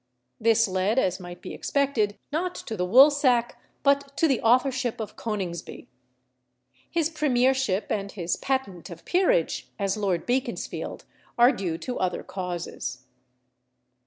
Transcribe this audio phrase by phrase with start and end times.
[0.39, 5.15] This led, as might be expected, not to the woolsack but to the authorship of
[5.15, 5.87] Coningsby.
[6.89, 11.05] His Premiership and his Patent of Peerage as Lord Beaconsfield,
[11.37, 13.03] are due to other causes.